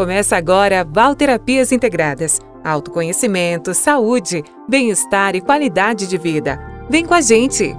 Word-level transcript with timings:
Começa 0.00 0.34
agora 0.34 0.82
Valterapias 0.82 1.72
Integradas. 1.72 2.40
Autoconhecimento, 2.64 3.74
saúde, 3.74 4.42
bem-estar 4.66 5.36
e 5.36 5.42
qualidade 5.42 6.06
de 6.06 6.16
vida. 6.16 6.58
Vem 6.88 7.04
com 7.04 7.12
a 7.12 7.20
gente! 7.20 7.76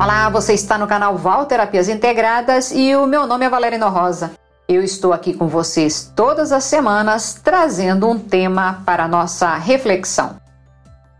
Olá, 0.00 0.28
você 0.28 0.54
está 0.54 0.76
no 0.76 0.88
canal 0.88 1.16
Val 1.16 1.46
Terapias 1.46 1.88
Integradas 1.88 2.72
e 2.72 2.96
o 2.96 3.06
meu 3.06 3.28
nome 3.28 3.46
é 3.46 3.48
Valerino 3.48 3.88
Rosa. 3.88 4.32
Eu 4.66 4.82
estou 4.82 5.12
aqui 5.12 5.34
com 5.34 5.46
vocês 5.46 6.10
todas 6.16 6.50
as 6.50 6.64
semanas 6.64 7.38
trazendo 7.44 8.08
um 8.08 8.18
tema 8.18 8.82
para 8.86 9.06
nossa 9.06 9.54
reflexão. 9.56 10.36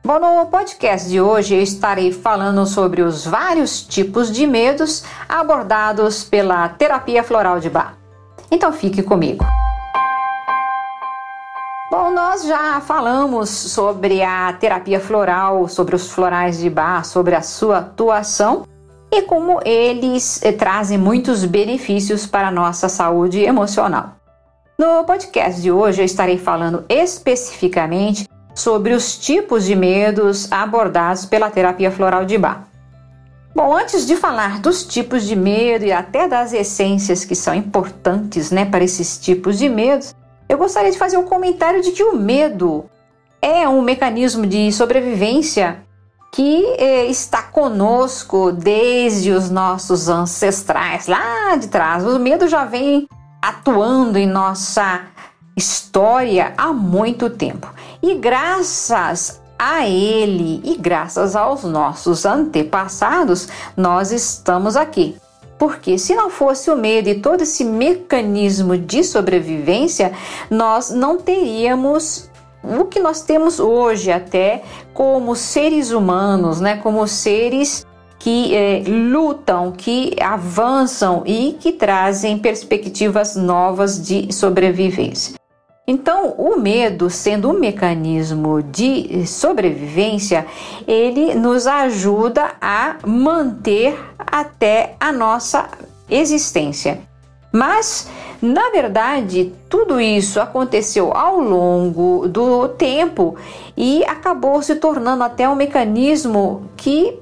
Bom, 0.02 0.18
no 0.18 0.46
podcast 0.46 1.06
de 1.10 1.20
hoje 1.20 1.54
eu 1.54 1.60
estarei 1.60 2.10
falando 2.10 2.64
sobre 2.64 3.02
os 3.02 3.26
vários 3.26 3.82
tipos 3.82 4.32
de 4.32 4.46
medos 4.46 5.04
abordados 5.28 6.24
pela 6.24 6.66
terapia 6.70 7.22
floral 7.22 7.60
de 7.60 7.68
Bach. 7.68 7.92
Então 8.50 8.72
fique 8.72 9.02
comigo. 9.02 9.45
Bom, 11.90 12.10
nós 12.12 12.46
já 12.46 12.80
falamos 12.80 13.50
sobre 13.50 14.22
a 14.22 14.54
terapia 14.54 14.98
floral, 14.98 15.68
sobre 15.68 15.95
os 15.95 16.10
florais 16.10 16.58
de 16.58 16.70
Bach, 16.70 17.04
sobre 17.04 17.34
a 17.34 17.42
sua 17.42 17.78
atuação 17.78 18.66
e 19.16 19.23
como 19.23 19.60
eles 19.64 20.42
eh, 20.42 20.50
trazem 20.50 20.98
muitos 20.98 21.45
benefícios 21.45 22.26
para 22.26 22.48
a 22.48 22.51
nossa 22.51 22.88
saúde 22.88 23.40
emocional. 23.45 24.16
No 24.76 25.04
podcast 25.04 25.62
de 25.62 25.70
hoje 25.70 26.02
eu 26.02 26.04
estarei 26.04 26.37
falando 26.37 26.84
especificamente 26.88 28.29
sobre 28.57 28.92
os 28.92 29.16
tipos 29.16 29.65
de 29.65 29.76
medos 29.76 30.51
abordados 30.51 31.26
pela 31.26 31.48
terapia 31.48 31.92
floral 31.92 32.24
de 32.24 32.37
Bach. 32.37 32.65
Bom, 33.54 33.73
antes 33.73 34.04
de 34.04 34.16
falar 34.16 34.59
dos 34.59 34.85
tipos 34.85 35.23
de 35.23 35.37
medo 35.37 35.85
e 35.85 35.92
até 35.92 36.26
das 36.26 36.52
essências 36.52 37.24
que 37.24 37.37
são 37.37 37.54
importantes 37.54 38.51
né, 38.51 38.65
para 38.65 38.82
esses 38.82 39.16
tipos 39.16 39.57
de 39.57 39.68
medos, 39.68 40.12
eu 40.48 40.59
gostaria 40.59 40.90
de 40.90 40.98
fazer 40.98 41.16
um 41.18 41.24
comentário 41.24 41.80
de 41.80 41.92
que 41.92 42.02
o 42.02 42.16
medo 42.16 42.87
é 43.40 43.68
um 43.68 43.80
mecanismo 43.80 44.45
de 44.45 44.73
sobrevivência 44.73 45.84
que 46.35 46.74
eh, 46.79 47.07
está 47.07 47.43
conosco 47.43 48.51
desde 48.51 49.30
os 49.30 49.51
nossos 49.51 50.09
ancestrais, 50.09 51.07
lá 51.07 51.54
de 51.54 51.68
trás. 51.68 52.04
O 52.04 52.18
medo 52.18 52.49
já 52.49 52.65
vem 52.65 53.09
atuando 53.41 54.18
em 54.18 54.26
nossa 54.26 55.02
história 55.57 56.52
há 56.59 56.73
muito 56.73 57.30
tempo. 57.30 57.73
E 58.02 58.16
graças 58.16 59.41
a 59.57 59.87
ele 59.87 60.60
e 60.65 60.76
graças 60.76 61.37
aos 61.37 61.63
nossos 61.63 62.26
antepassados, 62.26 63.46
nós 63.76 64.10
estamos 64.10 64.76
aqui. 64.76 65.16
Porque 65.56 65.97
se 65.98 66.16
não 66.16 66.31
fosse 66.31 66.69
o 66.69 66.76
medo 66.76 67.09
e 67.09 67.21
todo 67.21 67.43
esse 67.43 67.65
mecanismo 67.65 68.76
de 68.76 69.04
sobrevivência, 69.04 70.12
nós 70.50 70.91
não 70.91 71.16
teríamos 71.16 72.28
o 72.81 72.84
que 72.87 73.00
nós 73.00 73.22
temos 73.22 73.60
hoje 73.60 74.10
até 74.10 74.62
como 74.93 75.34
seres 75.34 75.91
humanos, 75.91 76.60
né, 76.60 76.76
como 76.76 77.06
seres 77.06 77.87
que 78.19 78.54
é, 78.54 78.82
lutam, 78.87 79.70
que 79.72 80.16
avançam 80.20 81.22
e 81.26 81.56
que 81.60 81.72
trazem 81.72 82.38
perspectivas 82.38 83.37
novas 83.37 84.03
de 84.03 84.32
sobrevivência. 84.32 85.34
Então, 85.86 86.34
o 86.38 86.58
medo, 86.58 87.10
sendo 87.10 87.50
um 87.50 87.58
mecanismo 87.58 88.62
de 88.62 89.26
sobrevivência, 89.26 90.46
ele 90.88 91.34
nos 91.34 91.66
ajuda 91.66 92.52
a 92.58 92.96
manter 93.06 93.94
até 94.19 94.96
a 94.98 95.12
nossa 95.12 95.69
existência. 96.08 97.02
Mas, 97.54 98.10
na 98.42 98.70
verdade, 98.70 99.53
tudo 99.69 100.00
isso 100.00 100.41
aconteceu 100.41 101.16
ao 101.16 101.38
longo 101.38 102.26
do 102.26 102.66
tempo 102.70 103.37
e 103.76 104.04
acabou 104.06 104.60
se 104.60 104.75
tornando 104.75 105.22
até 105.22 105.48
um 105.48 105.54
mecanismo 105.54 106.69
que 106.76 107.16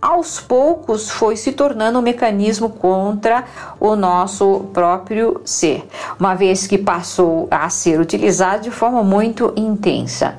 aos 0.00 0.40
poucos 0.40 1.10
foi 1.10 1.36
se 1.36 1.52
tornando 1.52 1.98
um 1.98 2.02
mecanismo 2.02 2.70
contra 2.70 3.44
o 3.78 3.94
nosso 3.94 4.70
próprio 4.72 5.42
ser, 5.44 5.86
uma 6.18 6.34
vez 6.34 6.66
que 6.66 6.78
passou 6.78 7.46
a 7.50 7.68
ser 7.68 8.00
utilizado 8.00 8.62
de 8.62 8.70
forma 8.70 9.04
muito 9.04 9.52
intensa. 9.54 10.38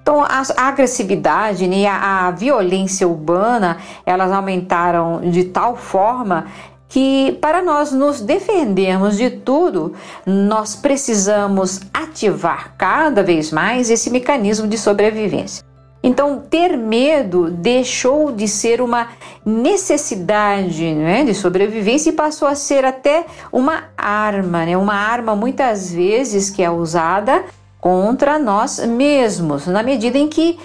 Então, 0.00 0.22
a 0.22 0.42
agressividade 0.68 1.64
e 1.64 1.68
né, 1.68 1.86
a 1.86 2.30
violência 2.30 3.06
urbana, 3.06 3.76
elas 4.06 4.32
aumentaram 4.32 5.20
de 5.20 5.44
tal 5.44 5.76
forma 5.76 6.46
que 6.88 7.36
para 7.40 7.62
nós 7.62 7.92
nos 7.92 8.20
defendermos 8.20 9.16
de 9.16 9.30
tudo, 9.30 9.94
nós 10.24 10.76
precisamos 10.76 11.80
ativar 11.92 12.74
cada 12.76 13.22
vez 13.22 13.50
mais 13.50 13.90
esse 13.90 14.10
mecanismo 14.10 14.66
de 14.68 14.78
sobrevivência. 14.78 15.64
Então, 16.02 16.38
ter 16.38 16.76
medo 16.76 17.50
deixou 17.50 18.30
de 18.30 18.46
ser 18.46 18.80
uma 18.80 19.08
necessidade 19.44 20.94
né, 20.94 21.24
de 21.24 21.34
sobrevivência 21.34 22.10
e 22.10 22.12
passou 22.12 22.46
a 22.46 22.54
ser 22.54 22.84
até 22.84 23.26
uma 23.50 23.84
arma, 23.96 24.64
né, 24.64 24.76
uma 24.76 24.94
arma 24.94 25.34
muitas 25.34 25.90
vezes 25.90 26.48
que 26.48 26.62
é 26.62 26.70
usada 26.70 27.44
contra 27.80 28.38
nós 28.38 28.78
mesmos, 28.86 29.66
na 29.66 29.82
medida 29.82 30.16
em 30.16 30.28
que 30.28 30.58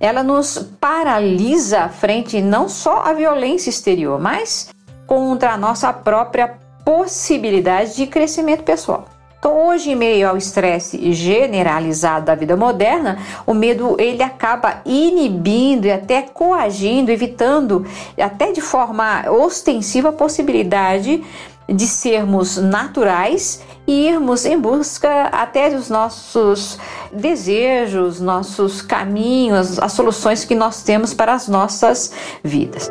ela 0.00 0.22
nos 0.22 0.58
paralisa 0.80 1.88
frente 1.88 2.40
não 2.40 2.68
só 2.68 3.02
à 3.02 3.12
violência 3.12 3.70
exterior, 3.70 4.20
mas 4.20 4.68
contra 5.08 5.52
a 5.52 5.56
nossa 5.56 5.90
própria 5.90 6.54
possibilidade 6.84 7.96
de 7.96 8.06
crescimento 8.06 8.62
pessoal. 8.62 9.06
Então, 9.38 9.68
hoje, 9.68 9.92
em 9.92 9.96
meio 9.96 10.28
ao 10.28 10.36
estresse 10.36 11.12
generalizado 11.12 12.26
da 12.26 12.34
vida 12.34 12.56
moderna, 12.56 13.18
o 13.46 13.54
medo 13.54 13.96
ele 13.98 14.22
acaba 14.22 14.82
inibindo 14.84 15.86
e 15.86 15.92
até 15.92 16.22
coagindo, 16.22 17.10
evitando 17.10 17.86
até 18.20 18.52
de 18.52 18.60
forma 18.60 19.24
ostensiva 19.30 20.10
a 20.10 20.12
possibilidade 20.12 21.24
de 21.68 21.86
sermos 21.86 22.56
naturais 22.56 23.62
e 23.86 24.08
irmos 24.08 24.44
em 24.44 24.58
busca 24.58 25.26
até 25.26 25.70
dos 25.70 25.88
nossos 25.88 26.78
desejos, 27.12 28.20
nossos 28.20 28.82
caminhos, 28.82 29.78
as 29.78 29.92
soluções 29.92 30.44
que 30.44 30.54
nós 30.54 30.82
temos 30.82 31.14
para 31.14 31.32
as 31.32 31.46
nossas 31.46 32.12
vidas 32.42 32.90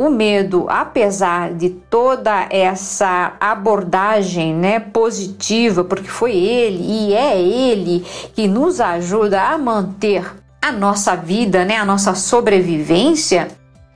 o 0.00 0.08
medo, 0.08 0.64
apesar 0.66 1.52
de 1.52 1.68
toda 1.68 2.46
essa 2.48 3.34
abordagem 3.38 4.54
né, 4.54 4.80
positiva, 4.80 5.84
porque 5.84 6.08
foi 6.08 6.32
ele 6.32 6.82
e 6.82 7.12
é 7.12 7.38
ele 7.38 8.02
que 8.34 8.48
nos 8.48 8.80
ajuda 8.80 9.42
a 9.42 9.58
manter 9.58 10.24
a 10.62 10.72
nossa 10.72 11.14
vida, 11.14 11.66
né, 11.66 11.76
a 11.76 11.84
nossa 11.84 12.14
sobrevivência, 12.14 13.48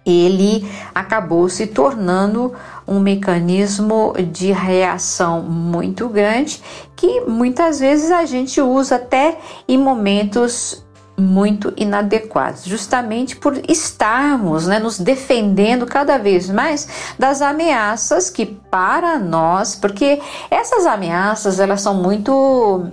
ele 0.05 0.69
acabou 0.95 1.49
se 1.49 1.69
tornando 1.69 2.53
um 2.87 3.01
mecanismo 3.01 4.13
de 4.31 4.53
reação 4.53 5.41
muito 5.41 6.07
grande 6.07 6.61
que 6.95 7.23
muitas 7.23 7.81
vezes 7.81 8.11
a 8.11 8.27
gente 8.27 8.61
usa 8.61 8.97
até 8.97 9.39
em 9.67 9.79
momentos 9.79 10.84
muito 11.17 11.73
inadequados, 11.77 12.65
justamente 12.65 13.37
por 13.37 13.61
estarmos 13.69 14.67
né, 14.67 14.79
nos 14.79 14.99
defendendo 14.99 15.87
cada 15.87 16.19
vez 16.19 16.51
mais 16.51 16.89
das 17.19 17.41
ameaças 17.41 18.29
que 18.29 18.47
para 18.47 19.19
nós, 19.19 19.77
porque 19.77 20.21
essas 20.51 20.87
ameaças 20.87 21.61
elas 21.61 21.81
são 21.81 21.95
muito 21.95 22.87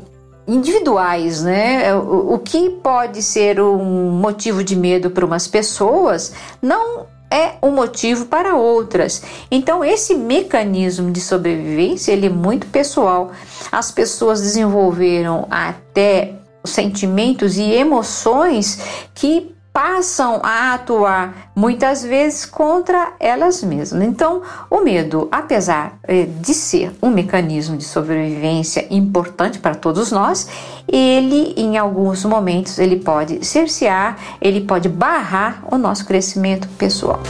individuais, 0.47 1.41
né? 1.41 1.95
O, 1.95 2.35
o 2.35 2.39
que 2.39 2.69
pode 2.69 3.21
ser 3.23 3.59
um 3.59 4.11
motivo 4.11 4.63
de 4.63 4.75
medo 4.75 5.09
para 5.09 5.25
umas 5.25 5.47
pessoas 5.47 6.33
não 6.61 7.05
é 7.29 7.53
um 7.63 7.71
motivo 7.71 8.25
para 8.25 8.55
outras. 8.55 9.23
Então 9.49 9.83
esse 9.83 10.13
mecanismo 10.15 11.11
de 11.11 11.21
sobrevivência 11.21 12.11
ele 12.11 12.25
é 12.25 12.29
muito 12.29 12.67
pessoal. 12.67 13.31
As 13.71 13.89
pessoas 13.89 14.41
desenvolveram 14.41 15.47
até 15.49 16.40
sentimentos 16.63 17.57
e 17.57 17.63
emoções 17.63 18.79
que 19.13 19.55
passam 19.73 20.41
a 20.43 20.73
atuar 20.73 21.51
muitas 21.55 22.03
vezes 22.03 22.45
contra 22.45 23.13
elas 23.19 23.63
mesmas. 23.63 24.03
Então, 24.03 24.41
o 24.69 24.81
medo, 24.81 25.29
apesar 25.31 25.97
eh, 26.03 26.25
de 26.25 26.53
ser 26.53 26.91
um 27.01 27.09
mecanismo 27.09 27.77
de 27.77 27.85
sobrevivência 27.85 28.85
importante 28.89 29.59
para 29.59 29.73
todos 29.73 30.11
nós, 30.11 30.47
ele 30.87 31.53
em 31.55 31.77
alguns 31.77 32.25
momentos 32.25 32.79
ele 32.79 32.97
pode 32.97 33.45
cercear, 33.45 34.17
ele 34.41 34.61
pode 34.61 34.89
barrar 34.89 35.63
o 35.71 35.77
nosso 35.77 36.05
crescimento 36.05 36.67
pessoal. 36.77 37.21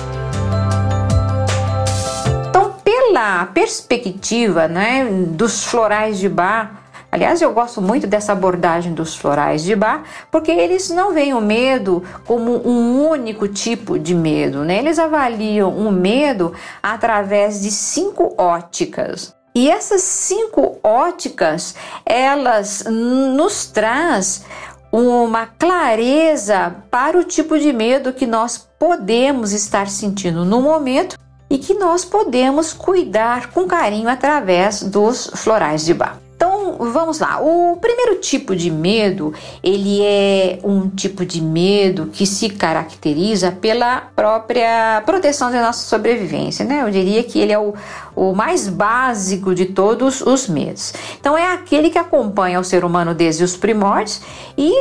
pela 3.11 3.45
perspectiva 3.47 4.67
né, 4.69 5.05
dos 5.05 5.65
florais 5.65 6.17
de 6.17 6.29
bar, 6.29 6.80
Aliás, 7.11 7.41
eu 7.41 7.51
gosto 7.51 7.81
muito 7.81 8.07
dessa 8.07 8.31
abordagem 8.31 8.93
dos 8.93 9.15
florais 9.15 9.63
de 9.63 9.75
bar, 9.75 10.03
porque 10.31 10.49
eles 10.49 10.89
não 10.89 11.13
veem 11.13 11.33
o 11.33 11.41
medo 11.41 12.01
como 12.25 12.65
um 12.65 13.05
único 13.09 13.49
tipo 13.49 13.99
de 13.99 14.15
medo, 14.15 14.63
né? 14.63 14.77
Eles 14.77 14.97
avaliam 14.97 15.69
o 15.75 15.91
medo 15.91 16.53
através 16.81 17.61
de 17.61 17.69
cinco 17.69 18.33
óticas. 18.37 19.35
E 19.53 19.69
essas 19.69 20.01
cinco 20.03 20.79
óticas, 20.81 21.75
elas 22.05 22.85
nos 22.89 23.65
traz 23.67 24.45
uma 24.89 25.45
clareza 25.45 26.75
para 26.89 27.17
o 27.17 27.25
tipo 27.25 27.59
de 27.59 27.73
medo 27.73 28.13
que 28.13 28.25
nós 28.25 28.69
podemos 28.79 29.51
estar 29.51 29.89
sentindo 29.89 30.45
no 30.45 30.61
momento 30.61 31.17
e 31.49 31.57
que 31.57 31.73
nós 31.73 32.05
podemos 32.05 32.71
cuidar 32.71 33.51
com 33.51 33.67
carinho 33.67 34.07
através 34.07 34.81
dos 34.81 35.29
florais 35.35 35.83
de 35.83 35.93
bar. 35.93 36.20
Então, 36.41 36.75
vamos 36.79 37.19
lá. 37.19 37.39
O 37.39 37.77
primeiro 37.79 38.15
tipo 38.19 38.55
de 38.55 38.71
medo, 38.71 39.31
ele 39.61 40.01
é 40.01 40.57
um 40.63 40.89
tipo 40.89 41.23
de 41.23 41.39
medo 41.39 42.07
que 42.07 42.25
se 42.25 42.49
caracteriza 42.49 43.51
pela 43.51 44.01
própria 44.15 45.03
proteção 45.05 45.51
da 45.51 45.61
nossa 45.61 45.85
sobrevivência, 45.85 46.65
né? 46.65 46.81
Eu 46.81 46.89
diria 46.89 47.23
que 47.23 47.37
ele 47.37 47.53
é 47.53 47.59
o, 47.59 47.75
o 48.15 48.33
mais 48.33 48.67
básico 48.67 49.53
de 49.53 49.67
todos 49.67 50.21
os 50.21 50.47
medos. 50.47 50.95
Então, 51.19 51.37
é 51.37 51.53
aquele 51.53 51.91
que 51.91 51.99
acompanha 51.99 52.59
o 52.59 52.63
ser 52.63 52.83
humano 52.83 53.13
desde 53.13 53.43
os 53.43 53.55
primórdios 53.55 54.19
e 54.57 54.73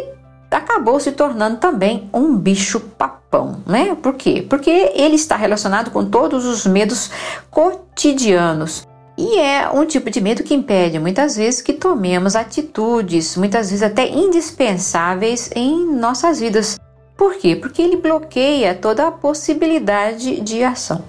acabou 0.50 0.98
se 0.98 1.12
tornando 1.12 1.58
também 1.58 2.08
um 2.10 2.38
bicho 2.38 2.80
papão, 2.80 3.58
né? 3.66 3.94
Por 4.00 4.14
quê? 4.14 4.46
Porque 4.48 4.70
ele 4.94 5.16
está 5.16 5.36
relacionado 5.36 5.90
com 5.90 6.06
todos 6.06 6.46
os 6.46 6.64
medos 6.64 7.10
cotidianos. 7.50 8.88
E 9.20 9.38
é 9.38 9.68
um 9.68 9.84
tipo 9.84 10.08
de 10.08 10.18
medo 10.18 10.42
que 10.42 10.54
impede 10.54 10.98
muitas 10.98 11.36
vezes 11.36 11.60
que 11.60 11.74
tomemos 11.74 12.34
atitudes, 12.34 13.36
muitas 13.36 13.68
vezes 13.68 13.82
até 13.82 14.08
indispensáveis 14.08 15.50
em 15.54 15.94
nossas 15.94 16.40
vidas. 16.40 16.80
Por 17.18 17.34
quê? 17.34 17.54
Porque 17.54 17.82
ele 17.82 17.98
bloqueia 17.98 18.74
toda 18.74 19.06
a 19.06 19.12
possibilidade 19.12 20.40
de 20.40 20.64
ação. 20.64 21.04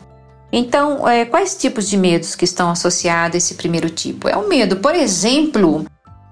Então, 0.51 1.07
é, 1.07 1.23
quais 1.23 1.55
tipos 1.55 1.87
de 1.87 1.95
medos 1.95 2.35
que 2.35 2.43
estão 2.43 2.69
associados 2.69 3.35
a 3.35 3.37
esse 3.37 3.55
primeiro 3.55 3.89
tipo? 3.89 4.27
É 4.27 4.35
o 4.35 4.49
medo, 4.49 4.75
por 4.75 4.93
exemplo, 4.93 5.85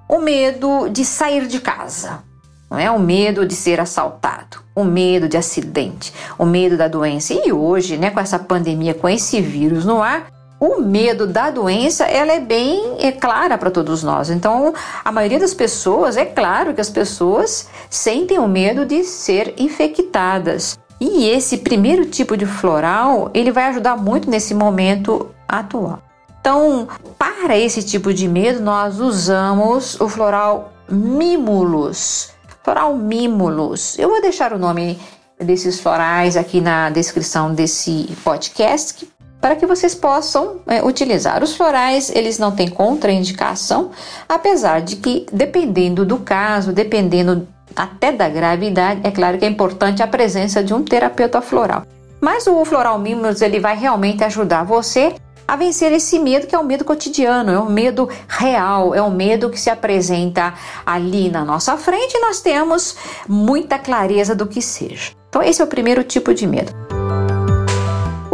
o 0.09 0.19
medo 0.19 0.89
de 0.89 1.05
sair 1.05 1.47
de 1.47 1.61
casa, 1.61 2.21
não 2.69 2.77
é? 2.77 2.91
O 2.91 2.99
medo 2.99 3.45
de 3.45 3.55
ser 3.55 3.79
assaltado, 3.79 4.57
o 4.75 4.83
medo 4.83 5.29
de 5.29 5.37
acidente, 5.37 6.13
o 6.37 6.45
medo 6.45 6.75
da 6.75 6.89
doença. 6.89 7.33
E 7.33 7.53
hoje, 7.53 7.95
né, 7.95 8.09
com 8.09 8.19
essa 8.19 8.37
pandemia, 8.37 8.93
com 8.93 9.07
esse 9.07 9.39
vírus 9.39 9.85
no 9.85 10.03
ar, 10.03 10.38
o 10.59 10.81
medo 10.81 11.25
da 11.25 11.49
doença 11.49 12.03
ela 12.03 12.33
é 12.33 12.39
bem 12.39 12.97
é 12.99 13.11
clara 13.11 13.57
para 13.57 13.71
todos 13.71 14.03
nós. 14.03 14.29
Então, 14.29 14.73
a 15.03 15.11
maioria 15.11 15.39
das 15.39 15.53
pessoas, 15.53 16.17
é 16.17 16.25
claro 16.25 16.73
que 16.73 16.81
as 16.81 16.89
pessoas 16.89 17.67
sentem 17.89 18.39
o 18.39 18.47
medo 18.47 18.85
de 18.85 19.03
ser 19.03 19.53
infectadas. 19.57 20.77
E 20.99 21.29
esse 21.29 21.59
primeiro 21.59 22.05
tipo 22.05 22.35
de 22.35 22.45
floral, 22.45 23.31
ele 23.33 23.51
vai 23.51 23.65
ajudar 23.65 23.95
muito 23.95 24.29
nesse 24.29 24.53
momento 24.53 25.29
atual. 25.47 26.03
Então, 26.41 26.87
para 27.17 27.57
esse 27.57 27.83
tipo 27.83 28.13
de 28.13 28.27
medo, 28.27 28.61
nós 28.61 28.99
usamos 28.99 29.99
o 29.99 30.09
floral 30.09 30.73
Mimulus. 30.89 32.31
Floral 32.63 32.95
Mimulus. 32.95 33.97
Eu 33.97 34.09
vou 34.09 34.21
deixar 34.21 34.51
o 34.51 34.59
nome 34.59 34.99
desses 35.39 35.79
florais 35.79 36.35
aqui 36.35 36.59
na 36.59 36.89
descrição 36.89 37.53
desse 37.53 38.09
podcast, 38.23 39.07
para 39.41 39.55
que 39.55 39.65
vocês 39.65 39.95
possam 39.95 40.57
é, 40.67 40.83
utilizar. 40.83 41.43
Os 41.43 41.55
florais, 41.55 42.09
eles 42.13 42.37
não 42.37 42.51
têm 42.51 42.67
contraindicação, 42.67 43.91
apesar 44.27 44.81
de 44.81 44.97
que, 44.97 45.25
dependendo 45.31 46.05
do 46.05 46.17
caso, 46.17 46.73
dependendo 46.73 47.47
até 47.75 48.11
da 48.11 48.27
gravidade, 48.27 49.01
é 49.03 49.11
claro 49.11 49.37
que 49.37 49.45
é 49.45 49.47
importante 49.47 50.03
a 50.03 50.07
presença 50.07 50.63
de 50.63 50.73
um 50.73 50.83
terapeuta 50.83 51.41
floral. 51.41 51.83
Mas 52.19 52.47
o 52.47 52.65
floral 52.65 52.99
mimos, 52.99 53.41
ele 53.41 53.59
vai 53.59 53.77
realmente 53.77 54.23
ajudar 54.23 54.63
você 54.63 55.15
a 55.47 55.55
vencer 55.55 55.91
esse 55.91 56.19
medo 56.19 56.45
que 56.45 56.53
é 56.53 56.59
um 56.59 56.63
medo 56.63 56.85
cotidiano, 56.85 57.51
é 57.51 57.59
um 57.59 57.69
medo 57.69 58.07
real, 58.27 58.93
é 58.93 59.01
um 59.01 59.09
medo 59.09 59.49
que 59.49 59.59
se 59.59 59.69
apresenta 59.69 60.53
ali 60.85 61.29
na 61.29 61.43
nossa 61.43 61.75
frente 61.75 62.13
e 62.15 62.21
nós 62.21 62.39
temos 62.39 62.95
muita 63.27 63.79
clareza 63.79 64.35
do 64.35 64.45
que 64.45 64.61
seja. 64.61 65.11
Então 65.29 65.41
esse 65.41 65.59
é 65.59 65.65
o 65.65 65.67
primeiro 65.67 66.03
tipo 66.03 66.33
de 66.35 66.45
medo. 66.45 66.88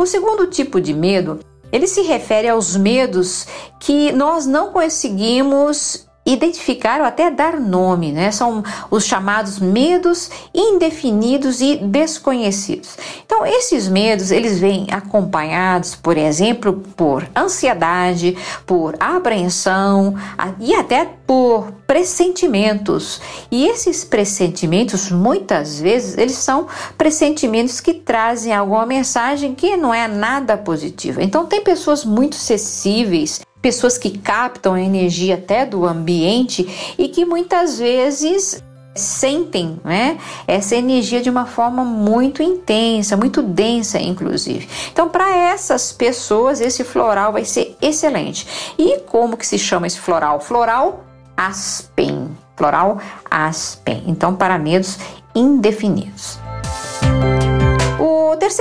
O 0.05 0.07
segundo 0.07 0.45
tipo 0.45 0.79
de 0.79 0.93
medo, 0.93 1.39
ele 1.71 1.87
se 1.87 2.03
refere 2.03 2.47
aos 2.47 2.75
medos 2.75 3.47
que 3.79 4.11
nós 4.11 4.45
não 4.45 4.71
conseguimos 4.71 6.05
identificar 6.25 6.99
ou 7.01 7.05
até 7.05 7.29
dar 7.29 7.59
nome, 7.59 8.11
né? 8.11 8.31
São 8.31 8.63
os 8.89 9.05
chamados 9.05 9.59
medos 9.59 10.31
indefinidos 10.53 11.61
e 11.61 11.75
desconhecidos. 11.75 12.97
Então, 13.23 13.45
esses 13.45 13.87
medos, 13.87 14.31
eles 14.31 14.59
vêm 14.59 14.87
acompanhados, 14.91 15.95
por 15.95 16.17
exemplo, 16.17 16.81
por 16.95 17.27
ansiedade, 17.35 18.35
por 18.65 18.95
apreensão 18.99 20.15
e 20.59 20.73
até 20.73 21.07
por 21.27 21.71
pressentimentos. 21.85 23.21
E 23.51 23.67
esses 23.67 24.03
pressentimentos, 24.03 25.11
muitas 25.11 25.79
vezes, 25.79 26.17
eles 26.17 26.35
são 26.37 26.67
pressentimentos 26.97 27.79
que 27.79 27.93
trazem 27.93 28.53
alguma 28.53 28.85
mensagem 28.85 29.53
que 29.53 29.77
não 29.77 29.93
é 29.93 30.07
nada 30.07 30.57
positiva. 30.57 31.21
Então, 31.21 31.45
tem 31.45 31.61
pessoas 31.61 32.03
muito 32.03 32.35
sensíveis 32.35 33.41
pessoas 33.65 33.97
que 33.97 34.15
captam 34.15 34.75
a 34.75 34.79
energia 34.79 35.33
até 35.33 35.65
do 35.65 35.87
ambiente 35.87 36.93
e 36.99 37.07
que 37.07 37.25
muitas 37.25 37.79
vezes 37.79 38.63
sentem 38.93 39.81
né, 39.83 40.19
essa 40.45 40.75
energia 40.75 41.19
de 41.19 41.31
uma 41.31 41.47
forma 41.47 41.83
muito 41.83 42.43
intensa, 42.43 43.17
muito 43.17 43.41
densa, 43.41 43.99
inclusive. 43.99 44.69
Então, 44.93 45.09
para 45.09 45.35
essas 45.35 45.91
pessoas, 45.91 46.61
esse 46.61 46.83
floral 46.83 47.33
vai 47.33 47.43
ser 47.43 47.75
excelente. 47.81 48.47
E 48.77 48.99
como 48.99 49.35
que 49.35 49.47
se 49.47 49.57
chama 49.57 49.87
esse 49.87 49.99
floral? 49.99 50.39
Floral 50.39 51.03
aspen. 51.35 52.37
Floral 52.55 52.99
aspen. 53.31 54.03
Então, 54.05 54.35
para 54.35 54.59
medos 54.59 54.99
indefinidos. 55.33 56.44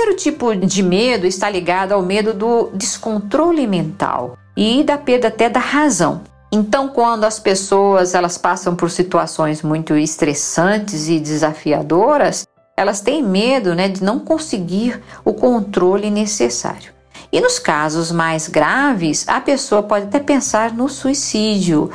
Terceiro 0.05 0.15
tipo 0.21 0.55
de 0.55 0.83
medo 0.83 1.25
está 1.25 1.49
ligado 1.49 1.91
ao 1.91 2.01
medo 2.03 2.31
do 2.31 2.69
descontrole 2.75 3.65
mental 3.65 4.37
e 4.55 4.83
da 4.83 4.99
perda 4.99 5.29
até 5.29 5.49
da 5.49 5.59
razão. 5.59 6.21
Então, 6.51 6.89
quando 6.89 7.23
as 7.23 7.39
pessoas 7.39 8.13
elas 8.13 8.37
passam 8.37 8.75
por 8.75 8.91
situações 8.91 9.63
muito 9.63 9.97
estressantes 9.97 11.09
e 11.09 11.19
desafiadoras, 11.19 12.45
elas 12.77 13.01
têm 13.01 13.23
medo 13.23 13.73
né, 13.73 13.89
de 13.89 14.03
não 14.03 14.19
conseguir 14.19 15.01
o 15.23 15.33
controle 15.33 16.11
necessário. 16.11 16.93
E 17.31 17.41
nos 17.41 17.57
casos 17.57 18.11
mais 18.11 18.47
graves, 18.47 19.27
a 19.27 19.41
pessoa 19.41 19.81
pode 19.81 20.05
até 20.05 20.19
pensar 20.19 20.71
no 20.71 20.87
suicídio. 20.87 21.89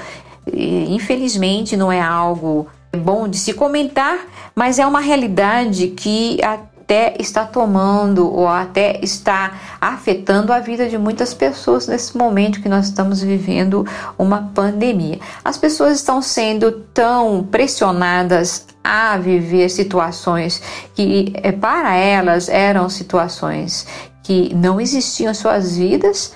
E, 0.52 0.92
infelizmente, 0.92 1.76
não 1.76 1.92
é 1.92 2.00
algo 2.00 2.66
bom 2.92 3.28
de 3.28 3.38
se 3.38 3.54
comentar, 3.54 4.18
mas 4.52 4.80
é 4.80 4.86
uma 4.86 5.00
realidade 5.00 5.88
que 5.88 6.42
a 6.42 6.58
até 6.90 7.14
está 7.20 7.44
tomando 7.44 8.28
ou 8.28 8.48
até 8.48 8.98
está 9.00 9.52
afetando 9.80 10.52
a 10.52 10.58
vida 10.58 10.88
de 10.88 10.98
muitas 10.98 11.32
pessoas 11.32 11.86
nesse 11.86 12.18
momento 12.18 12.60
que 12.60 12.68
nós 12.68 12.86
estamos 12.86 13.22
vivendo 13.22 13.86
uma 14.18 14.50
pandemia. 14.52 15.20
As 15.44 15.56
pessoas 15.56 15.94
estão 15.94 16.20
sendo 16.20 16.72
tão 16.92 17.44
pressionadas 17.44 18.66
a 18.82 19.16
viver 19.16 19.68
situações 19.68 20.60
que 20.92 21.32
eh, 21.36 21.52
para 21.52 21.94
elas 21.94 22.48
eram 22.48 22.88
situações 22.88 23.86
que 24.24 24.52
não 24.52 24.80
existiam 24.80 25.30
em 25.30 25.34
suas 25.34 25.76
vidas 25.76 26.32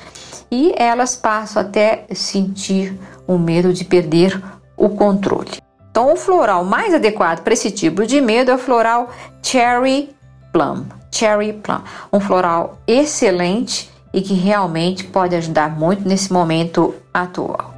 e 0.52 0.72
elas 0.76 1.16
passam 1.16 1.62
até 1.62 2.06
sentir 2.14 2.96
o 3.26 3.36
medo 3.38 3.72
de 3.72 3.84
perder 3.84 4.40
o 4.76 4.90
controle. 4.90 5.50
Então, 5.90 6.12
o 6.12 6.16
floral 6.16 6.64
mais 6.64 6.94
adequado 6.94 7.42
para 7.42 7.54
esse 7.54 7.72
tipo 7.72 8.06
de 8.06 8.20
medo 8.20 8.52
é 8.52 8.54
o 8.54 8.58
floral 8.58 9.10
Cherry 9.42 10.14
Plum, 10.54 10.84
Cherry 11.10 11.52
Plum, 11.52 11.80
um 12.12 12.20
floral 12.20 12.78
excelente 12.86 13.90
e 14.12 14.22
que 14.22 14.34
realmente 14.34 15.02
pode 15.02 15.34
ajudar 15.34 15.76
muito 15.76 16.06
nesse 16.06 16.32
momento 16.32 16.94
atual. 17.12 17.74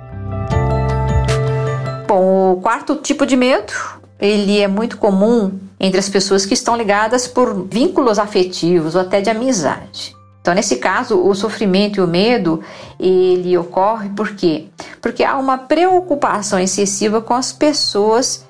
Bom, 2.06 2.52
o 2.52 2.60
quarto 2.60 2.96
tipo 2.96 3.24
de 3.24 3.34
medo, 3.34 3.72
ele 4.20 4.60
é 4.60 4.68
muito 4.68 4.98
comum 4.98 5.58
entre 5.80 5.98
as 5.98 6.10
pessoas 6.10 6.44
que 6.44 6.52
estão 6.52 6.76
ligadas 6.76 7.26
por 7.26 7.66
vínculos 7.66 8.18
afetivos 8.18 8.94
ou 8.94 9.00
até 9.00 9.22
de 9.22 9.30
amizade. 9.30 10.14
Então, 10.42 10.52
nesse 10.52 10.76
caso, 10.76 11.18
o 11.18 11.34
sofrimento 11.34 11.98
e 11.98 12.02
o 12.02 12.06
medo, 12.06 12.62
ele 13.00 13.56
ocorre 13.56 14.10
por 14.10 14.36
quê? 14.36 14.66
Porque 15.00 15.24
há 15.24 15.38
uma 15.38 15.56
preocupação 15.56 16.58
excessiva 16.58 17.22
com 17.22 17.32
as 17.32 17.54
pessoas 17.54 18.44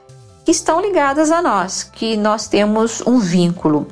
que 0.44 0.50
estão 0.50 0.80
ligadas 0.80 1.30
a 1.30 1.40
nós, 1.40 1.84
que 1.84 2.16
nós 2.16 2.48
temos 2.48 3.00
um 3.06 3.18
vínculo 3.18 3.86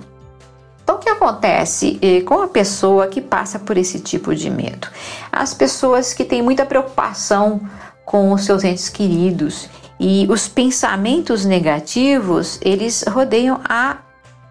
que 1.04 1.08
acontece 1.08 1.98
eh, 2.02 2.22
com 2.22 2.42
a 2.42 2.48
pessoa 2.48 3.06
que 3.06 3.20
passa 3.20 3.58
por 3.58 3.76
esse 3.76 4.00
tipo 4.00 4.34
de 4.34 4.50
medo? 4.50 4.88
As 5.30 5.54
pessoas 5.54 6.12
que 6.12 6.24
têm 6.24 6.42
muita 6.42 6.64
preocupação 6.64 7.60
com 8.04 8.32
os 8.32 8.44
seus 8.44 8.64
entes 8.64 8.88
queridos 8.88 9.68
e 9.98 10.26
os 10.28 10.48
pensamentos 10.48 11.44
negativos, 11.44 12.58
eles 12.62 13.04
rodeiam 13.06 13.60
a 13.68 13.98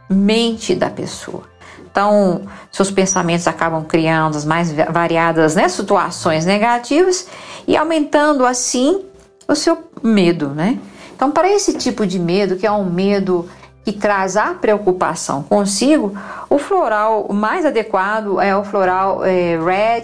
mente 0.09 0.73
da 0.73 0.89
pessoa. 0.89 1.43
Então, 1.91 2.41
seus 2.71 2.89
pensamentos 2.89 3.47
acabam 3.47 3.85
criando 3.85 4.35
as 4.35 4.45
mais 4.45 4.71
variadas 4.71 5.53
né, 5.53 5.67
situações 5.69 6.45
negativas 6.45 7.27
e 7.67 7.77
aumentando 7.77 8.45
assim 8.45 9.05
o 9.47 9.55
seu 9.55 9.77
medo, 10.01 10.49
né? 10.49 10.79
Então, 11.15 11.29
para 11.29 11.47
esse 11.51 11.77
tipo 11.77 12.07
de 12.07 12.17
medo, 12.17 12.55
que 12.55 12.65
é 12.65 12.71
um 12.71 12.89
medo 12.89 13.47
que 13.83 13.91
traz 13.91 14.37
a 14.37 14.53
preocupação 14.53 15.43
consigo, 15.43 16.17
o 16.49 16.57
floral 16.57 17.27
mais 17.31 17.65
adequado 17.65 18.39
é 18.39 18.55
o 18.55 18.63
floral 18.63 19.23
é, 19.25 19.57
Red 19.57 20.03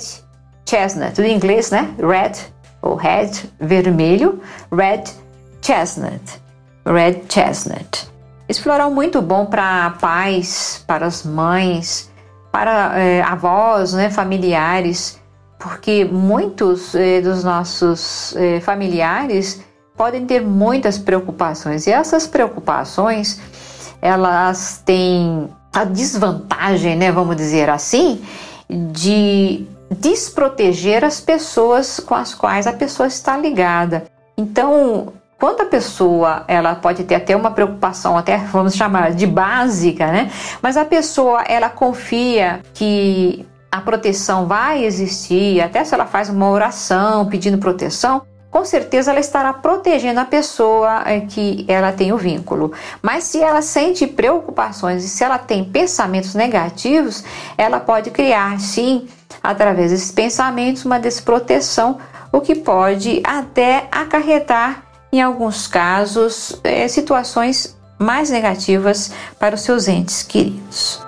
Chestnut, 0.65 1.15
do 1.15 1.25
inglês, 1.25 1.71
né? 1.71 1.93
Red 1.97 2.33
ou 2.81 2.95
Red, 2.95 3.31
vermelho, 3.59 4.41
Red 4.71 5.03
Chestnut, 5.61 6.41
Red 6.85 7.21
Chestnut. 7.29 8.09
Esse 8.47 8.61
floral 8.61 8.91
muito 8.91 9.21
bom 9.21 9.45
para 9.45 9.91
pais, 10.01 10.83
para 10.87 11.05
as 11.05 11.23
mães, 11.23 12.09
para 12.51 12.99
é, 12.99 13.21
avós, 13.21 13.93
né, 13.93 14.09
familiares, 14.09 15.19
porque 15.59 16.03
muitos 16.05 16.95
é, 16.95 17.21
dos 17.21 17.43
nossos 17.43 18.35
é, 18.35 18.59
familiares 18.59 19.61
podem 19.95 20.25
ter 20.25 20.41
muitas 20.41 20.97
preocupações 20.97 21.85
e 21.85 21.91
essas 21.91 22.25
preocupações 22.25 23.39
elas 24.01 24.81
têm 24.85 25.49
a 25.73 25.83
desvantagem, 25.83 26.95
né, 26.95 27.11
vamos 27.11 27.35
dizer 27.35 27.69
assim, 27.69 28.21
de 28.69 29.65
desproteger 29.91 31.03
as 31.03 31.19
pessoas 31.19 31.99
com 31.99 32.15
as 32.15 32.33
quais 32.33 32.67
a 32.67 32.73
pessoa 32.73 33.07
está 33.07 33.37
ligada. 33.37 34.05
Então, 34.37 35.13
quando 35.39 35.61
a 35.61 35.65
pessoa 35.65 36.43
ela 36.47 36.75
pode 36.75 37.03
ter 37.03 37.15
até 37.15 37.35
uma 37.35 37.51
preocupação, 37.51 38.17
até 38.17 38.37
vamos 38.37 38.75
chamar 38.75 39.13
de 39.13 39.25
básica, 39.25 40.07
né? 40.07 40.31
Mas 40.61 40.77
a 40.77 40.85
pessoa 40.85 41.43
ela 41.43 41.69
confia 41.69 42.59
que 42.73 43.45
a 43.71 43.79
proteção 43.81 44.47
vai 44.47 44.83
existir, 44.83 45.61
até 45.61 45.83
se 45.83 45.93
ela 45.93 46.05
faz 46.05 46.29
uma 46.29 46.49
oração 46.49 47.25
pedindo 47.27 47.57
proteção, 47.57 48.21
com 48.51 48.65
certeza 48.65 49.11
ela 49.11 49.19
estará 49.19 49.53
protegendo 49.53 50.19
a 50.19 50.25
pessoa 50.25 51.03
é, 51.05 51.21
que 51.21 51.65
ela 51.67 51.91
tem 51.91 52.11
o 52.11 52.17
vínculo. 52.17 52.71
Mas 53.01 53.25
se 53.25 53.39
ela 53.39 53.61
sente 53.61 54.07
preocupações 54.07 55.03
e 55.03 55.09
se 55.09 55.23
ela 55.23 55.37
tem 55.37 55.63
pensamentos 55.63 56.33
negativos, 56.33 57.23
ela 57.57 57.79
pode 57.79 58.09
criar 58.09 58.59
sim, 58.59 59.07
através 59.43 59.91
desses 59.91 60.11
pensamentos, 60.11 60.83
uma 60.83 60.99
desproteção, 60.99 61.99
o 62.31 62.41
que 62.41 62.55
pode 62.55 63.21
até 63.23 63.87
acarretar 63.91 64.83
em 65.11 65.21
alguns 65.21 65.67
casos, 65.67 66.59
é, 66.63 66.87
situações 66.87 67.77
mais 67.97 68.29
negativas 68.29 69.11
para 69.39 69.55
os 69.55 69.61
seus 69.61 69.87
entes 69.87 70.23
queridos. 70.23 71.01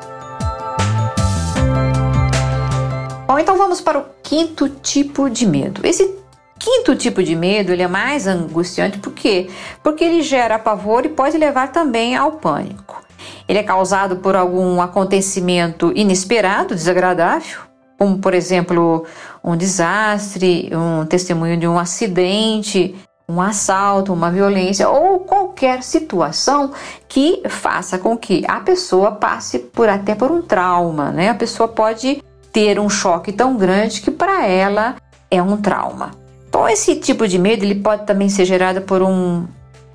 Bom, 3.27 3.39
então 3.39 3.57
vamos 3.57 3.79
para 3.79 3.99
o 3.99 4.05
quinto 4.21 4.67
tipo 4.67 5.29
de 5.29 5.45
medo. 5.45 5.85
Esse 5.85 6.20
quinto 6.61 6.95
tipo 6.95 7.23
de 7.23 7.35
medo 7.35 7.71
ele 7.71 7.81
é 7.81 7.87
mais 7.87 8.27
angustiante 8.27 8.99
por 8.99 9.11
quê? 9.13 9.49
Porque 9.81 10.03
ele 10.03 10.21
gera 10.21 10.59
pavor 10.59 11.05
e 11.05 11.09
pode 11.09 11.35
levar 11.35 11.71
também 11.71 12.15
ao 12.15 12.33
pânico. 12.33 13.01
Ele 13.47 13.57
é 13.57 13.63
causado 13.63 14.17
por 14.17 14.35
algum 14.35 14.79
acontecimento 14.79 15.91
inesperado, 15.95 16.75
desagradável, 16.75 17.61
como 17.97 18.19
por 18.19 18.35
exemplo 18.35 19.05
um 19.43 19.57
desastre, 19.57 20.69
um 20.71 21.03
testemunho 21.05 21.57
de 21.57 21.67
um 21.67 21.79
acidente, 21.79 22.95
um 23.27 23.41
assalto, 23.41 24.13
uma 24.13 24.29
violência 24.29 24.87
ou 24.87 25.21
qualquer 25.21 25.81
situação 25.81 26.71
que 27.07 27.41
faça 27.49 27.97
com 27.97 28.15
que 28.15 28.43
a 28.47 28.59
pessoa 28.59 29.13
passe 29.13 29.57
por 29.57 29.89
até 29.89 30.13
por 30.13 30.31
um 30.31 30.43
trauma, 30.43 31.11
né? 31.11 31.29
A 31.29 31.35
pessoa 31.35 31.67
pode 31.67 32.23
ter 32.53 32.79
um 32.79 32.89
choque 32.89 33.31
tão 33.31 33.55
grande 33.55 34.01
que 34.01 34.11
para 34.11 34.45
ela 34.45 34.95
é 35.29 35.41
um 35.41 35.57
trauma. 35.57 36.20
Então 36.51 36.67
esse 36.67 36.97
tipo 36.97 37.25
de 37.29 37.39
medo 37.39 37.63
ele 37.63 37.75
pode 37.75 38.05
também 38.05 38.27
ser 38.27 38.43
gerado 38.43 38.81
por 38.81 39.01
um 39.01 39.47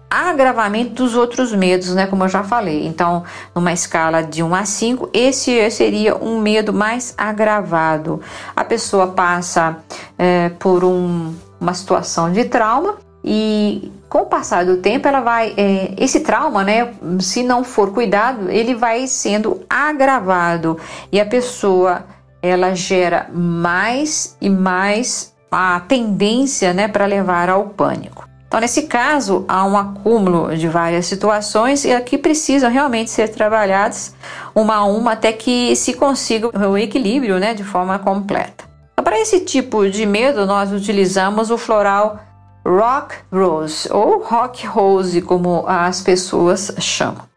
agravamento 0.09 0.95
dos 0.95 1.15
outros 1.15 1.53
medos, 1.53 1.95
né? 1.95 2.07
Como 2.07 2.25
eu 2.25 2.31
já 2.31 2.43
falei. 2.43 2.87
Então, 2.87 3.25
numa 3.55 3.75
escala 3.75 4.23
de 4.23 4.43
1 4.43 4.55
a 4.55 4.65
5, 4.65 5.11
esse 5.13 5.71
seria 5.71 6.17
um 6.17 6.41
medo 6.41 6.73
mais 6.73 7.13
agravado. 7.19 8.23
A 8.57 8.65
pessoa 8.65 9.09
passa 9.09 9.77
é, 10.17 10.49
por 10.59 10.83
um, 10.83 11.35
uma 11.61 11.75
situação 11.75 12.33
de 12.33 12.45
trauma 12.47 12.97
e 13.23 13.93
com 14.09 14.21
o 14.21 14.27
passar 14.27 14.65
do 14.65 14.79
tempo, 14.79 15.07
ela 15.07 15.21
vai. 15.21 15.53
É, 15.59 15.95
esse 15.99 16.21
trauma, 16.21 16.65
né? 16.65 16.95
Se 17.21 17.43
não 17.43 17.63
for 17.63 17.93
cuidado, 17.93 18.51
ele 18.51 18.75
vai 18.75 19.07
sendo 19.07 19.61
agravado 19.69 20.79
e 21.13 21.21
a 21.21 21.27
pessoa 21.27 22.07
ela 22.41 22.75
gera 22.75 23.29
mais 23.31 24.39
e 24.41 24.49
mais 24.49 25.36
a 25.50 25.81
tendência, 25.81 26.73
né, 26.73 26.88
para 26.88 27.07
levar 27.07 27.49
ao 27.49 27.71
pânico. 27.71 28.26
Então, 28.47 28.61
nesse 28.61 28.83
caso, 28.83 29.45
há 29.49 29.65
um 29.65 29.76
acúmulo 29.76 30.57
de 30.57 30.69
várias 30.69 31.07
situações 31.07 31.85
e 31.85 31.93
aqui 31.93 32.17
precisam 32.17 32.71
realmente 32.71 33.11
ser 33.11 33.29
trabalhadas 33.29 34.15
uma 34.55 34.76
a 34.76 34.85
uma 34.85 35.12
até 35.12 35.33
que 35.33 35.75
se 35.75 35.95
consiga 35.95 36.49
o 36.69 36.79
equilíbrio 36.79 37.38
né, 37.38 37.55
de 37.55 37.65
forma 37.65 37.99
completa. 37.99 38.65
Então, 38.93 39.05
para 39.05 39.21
esse 39.21 39.41
tipo 39.41 39.91
de 39.91 40.07
medo, 40.07 40.47
nós 40.47 40.73
utilizamos 40.73 41.50
o 41.50 41.59
floral 41.59 42.21
Rock 42.67 43.17
Rose 43.33 43.88
ou 43.93 44.23
Rock 44.23 44.67
Rose, 44.67 45.21
como 45.23 45.65
as 45.67 46.00
pessoas 46.00 46.73
chamam. 46.79 47.36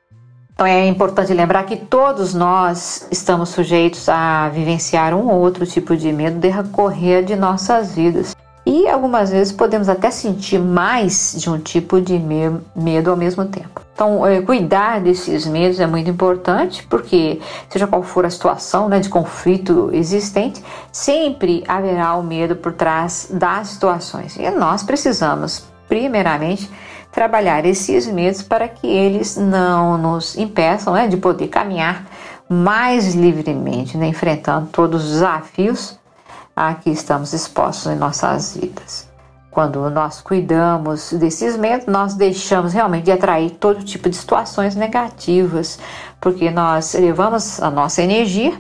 Então 0.60 0.68
é 0.68 0.86
importante 0.88 1.34
lembrar 1.34 1.64
que 1.64 1.78
todos 1.78 2.34
nós 2.34 3.08
estamos 3.10 3.48
sujeitos 3.48 4.10
a 4.10 4.50
vivenciar 4.50 5.14
um 5.14 5.30
ou 5.30 5.40
outro 5.40 5.66
tipo 5.66 5.96
de 5.96 6.12
medo 6.12 6.38
decorrer 6.38 7.24
de 7.24 7.34
nossas 7.34 7.96
vidas. 7.96 8.36
E 8.66 8.86
algumas 8.90 9.32
vezes 9.32 9.54
podemos 9.54 9.88
até 9.88 10.12
sentir 10.12 10.60
mais 10.60 11.34
de 11.38 11.50
um 11.50 11.58
tipo 11.58 12.02
de 12.02 12.20
medo 12.76 13.10
ao 13.10 13.16
mesmo 13.16 13.46
tempo. 13.46 13.82
Então, 13.94 14.28
é, 14.28 14.42
cuidar 14.42 15.00
desses 15.00 15.46
medos 15.46 15.80
é 15.80 15.88
muito 15.88 16.10
importante, 16.10 16.86
porque, 16.90 17.40
seja 17.70 17.88
qual 17.88 18.04
for 18.04 18.26
a 18.26 18.30
situação 18.30 18.90
né, 18.90 19.00
de 19.00 19.08
conflito 19.08 19.90
existente, 19.94 20.62
sempre 20.92 21.64
haverá 21.70 22.16
o 22.16 22.22
medo 22.22 22.58
por 22.58 22.74
trás 22.74 23.30
das 23.32 23.70
situações. 23.70 24.36
E 24.36 24.52
nós 24.52 24.84
precisamos, 24.84 25.64
primeiramente, 25.88 26.70
trabalhar 27.20 27.66
esses 27.66 28.08
medos 28.08 28.42
para 28.42 28.66
que 28.70 28.88
eles 28.88 29.36
não 29.36 29.98
nos 29.98 30.38
impeçam 30.38 30.94
né, 30.94 31.06
de 31.06 31.18
poder 31.18 31.50
caminhar 31.50 32.06
mais 32.48 33.14
livremente, 33.14 33.98
né, 33.98 34.08
enfrentando 34.08 34.68
todos 34.68 35.04
os 35.04 35.12
desafios 35.16 36.00
a 36.56 36.74
que 36.76 36.90
estamos 36.90 37.34
expostos 37.34 37.92
em 37.92 37.98
nossas 37.98 38.56
vidas. 38.56 39.10
Quando 39.52 39.90
nós 39.90 40.22
cuidamos 40.22 41.12
desses 41.12 41.58
medos, 41.58 41.88
nós 41.88 42.14
deixamos 42.14 42.72
realmente 42.72 43.04
de 43.04 43.12
atrair 43.12 43.50
todo 43.52 43.84
tipo 43.84 44.10
de 44.10 44.16
situações 44.16 44.74
negativas, 44.74 45.78
porque 46.22 46.50
nós 46.50 46.96
elevamos 46.96 47.62
a 47.62 47.70
nossa 47.70 48.02
energia, 48.02 48.58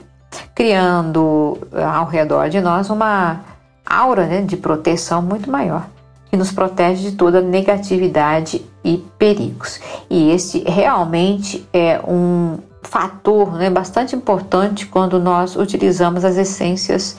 criando 0.54 1.58
ao 1.96 2.06
redor 2.06 2.50
de 2.50 2.60
nós 2.60 2.89
uma 2.89 3.39
aura 3.86 4.25
né, 4.25 4.42
de 4.42 4.58
proteção 4.58 5.22
muito 5.22 5.50
maior, 5.50 5.86
que 6.29 6.38
nos 6.38 6.51
protege 6.51 7.09
de 7.09 7.15
toda 7.15 7.41
negatividade 7.41 8.62
e 8.83 8.98
perigos. 9.17 9.79
E 10.09 10.31
este 10.31 10.59
realmente 10.59 11.67
é 11.74 12.00
um 12.07 12.59
fator 12.81 13.53
né, 13.53 13.69
bastante 13.69 14.15
importante 14.15 14.86
quando 14.86 15.19
nós 15.19 15.55
utilizamos 15.55 16.24
as 16.24 16.38
essências 16.38 17.17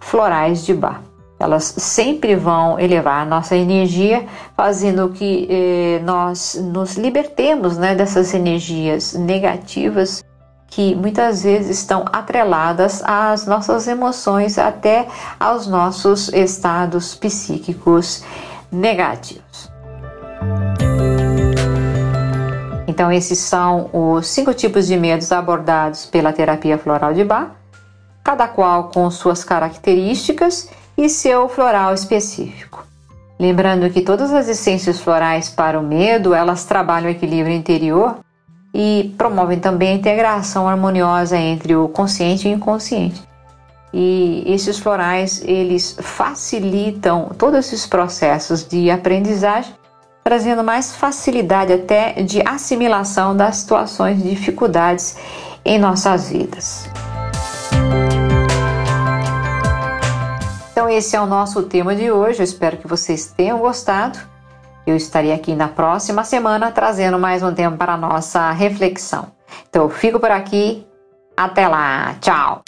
florais 0.00 0.64
de 0.64 0.74
bar. 0.74 1.02
Elas 1.38 1.64
sempre 1.76 2.36
vão 2.36 2.78
elevar 2.78 3.22
a 3.22 3.24
nossa 3.24 3.56
energia, 3.56 4.24
fazendo 4.56 5.08
que 5.08 5.48
eh, 5.50 6.00
nós 6.04 6.54
nos 6.72 6.94
libertemos 6.96 7.76
né, 7.76 7.96
dessas 7.96 8.32
energias 8.32 9.14
negativas 9.14 10.22
que 10.68 10.94
muitas 10.94 11.42
vezes 11.42 11.80
estão 11.80 12.04
atreladas 12.12 13.02
às 13.04 13.44
nossas 13.44 13.86
emoções, 13.88 14.56
até 14.56 15.06
aos 15.38 15.66
nossos 15.66 16.28
estados 16.28 17.14
psíquicos 17.14 18.22
negativos. 18.72 19.70
Então, 22.88 23.12
esses 23.12 23.38
são 23.38 23.90
os 23.92 24.26
cinco 24.26 24.52
tipos 24.54 24.86
de 24.86 24.96
medos 24.96 25.30
abordados 25.30 26.06
pela 26.06 26.32
terapia 26.32 26.78
floral 26.78 27.14
de 27.14 27.22
Bach 27.22 27.62
cada 28.22 28.46
qual 28.46 28.84
com 28.84 29.10
suas 29.10 29.42
características 29.42 30.70
e 30.96 31.08
seu 31.08 31.48
floral 31.48 31.92
específico. 31.92 32.86
Lembrando 33.38 33.90
que 33.90 34.02
todas 34.02 34.32
as 34.32 34.48
essências 34.48 35.00
florais 35.00 35.48
para 35.48 35.78
o 35.78 35.82
medo, 35.82 36.32
elas 36.32 36.64
trabalham 36.64 37.08
o 37.08 37.10
equilíbrio 37.10 37.54
interior 37.54 38.18
e 38.72 39.12
promovem 39.18 39.58
também 39.58 39.90
a 39.90 39.94
integração 39.94 40.68
harmoniosa 40.68 41.36
entre 41.36 41.74
o 41.74 41.88
consciente 41.88 42.48
e 42.48 42.52
o 42.52 42.56
inconsciente. 42.56 43.22
E 43.92 44.42
esses 44.46 44.78
florais, 44.78 45.42
eles 45.44 45.96
facilitam 46.00 47.30
todos 47.36 47.58
esses 47.58 47.86
processos 47.86 48.66
de 48.66 48.90
aprendizagem, 48.90 49.74
trazendo 50.24 50.64
mais 50.64 50.94
facilidade 50.96 51.72
até 51.72 52.22
de 52.22 52.40
assimilação 52.46 53.36
das 53.36 53.56
situações 53.56 54.22
de 54.22 54.30
dificuldades 54.30 55.16
em 55.64 55.78
nossas 55.78 56.30
vidas. 56.30 56.88
Então 60.72 60.88
esse 60.88 61.14
é 61.14 61.20
o 61.20 61.26
nosso 61.26 61.62
tema 61.64 61.94
de 61.94 62.10
hoje. 62.10 62.40
Eu 62.40 62.44
espero 62.44 62.78
que 62.78 62.88
vocês 62.88 63.26
tenham 63.26 63.58
gostado. 63.58 64.18
Eu 64.86 64.96
estarei 64.96 65.32
aqui 65.32 65.54
na 65.54 65.68
próxima 65.68 66.24
semana 66.24 66.72
trazendo 66.72 67.18
mais 67.18 67.42
um 67.42 67.54
tema 67.54 67.76
para 67.76 67.92
a 67.92 67.96
nossa 67.96 68.50
reflexão. 68.50 69.28
Então 69.68 69.82
eu 69.82 69.90
fico 69.90 70.18
por 70.18 70.30
aqui. 70.30 70.86
Até 71.36 71.68
lá. 71.68 72.16
Tchau. 72.20 72.62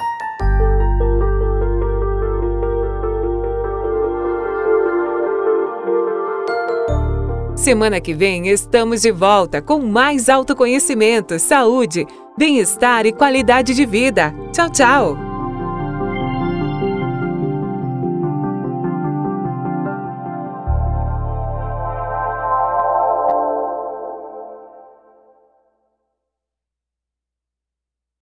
Semana 7.64 7.99
que 7.99 8.12
vem 8.12 8.49
estamos 8.49 9.00
de 9.00 9.11
volta 9.11 9.62
com 9.62 9.78
mais 9.78 10.28
autoconhecimento, 10.28 11.38
saúde, 11.38 12.06
bem-estar 12.37 13.06
e 13.06 13.12
qualidade 13.12 13.73
de 13.73 13.87
vida. 13.87 14.35
Tchau, 14.52 14.68
tchau! 14.68 15.33